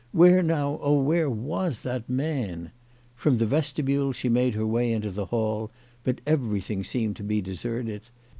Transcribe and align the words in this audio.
Where 0.13 0.41
now, 0.41 0.79
oh, 0.81 0.99
where, 0.99 1.29
was 1.29 1.81
that 1.81 2.09
man? 2.09 2.71
From 3.15 3.37
the 3.37 3.45
vestibule 3.45 4.13
she 4.13 4.29
made 4.29 4.55
her 4.55 4.65
way 4.65 4.91
into 4.91 5.11
the 5.11 5.27
hall, 5.27 5.69
but 6.03 6.21
everything 6.25 6.83
seemed 6.83 7.15
to 7.17 7.23
be 7.23 7.39
deserted. 7.39 8.01